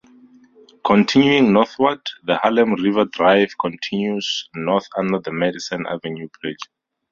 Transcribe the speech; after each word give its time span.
Continuing 0.83 1.53
northward, 1.53 2.01
the 2.23 2.35
Harlem 2.37 2.73
River 2.73 3.05
Drive 3.05 3.51
continues 3.61 4.49
north 4.55 4.87
under 4.97 5.19
the 5.19 5.31
Madison 5.31 5.85
Avenue 5.87 6.27
Bridge. 6.41 6.57